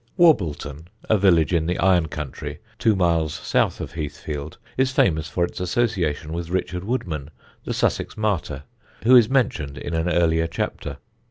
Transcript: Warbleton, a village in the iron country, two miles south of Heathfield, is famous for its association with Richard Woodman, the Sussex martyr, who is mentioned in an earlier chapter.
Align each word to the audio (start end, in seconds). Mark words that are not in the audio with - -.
Warbleton, 0.17 0.87
a 1.11 1.15
village 1.19 1.53
in 1.53 1.67
the 1.67 1.77
iron 1.77 2.07
country, 2.07 2.57
two 2.79 2.95
miles 2.95 3.35
south 3.35 3.79
of 3.79 3.91
Heathfield, 3.91 4.57
is 4.75 4.89
famous 4.91 5.27
for 5.29 5.45
its 5.45 5.59
association 5.59 6.33
with 6.33 6.49
Richard 6.49 6.83
Woodman, 6.83 7.29
the 7.65 7.73
Sussex 7.75 8.17
martyr, 8.17 8.63
who 9.03 9.15
is 9.15 9.29
mentioned 9.29 9.77
in 9.77 9.93
an 9.93 10.09
earlier 10.09 10.47
chapter. 10.47 10.97